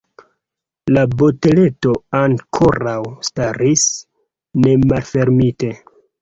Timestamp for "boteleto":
1.19-1.93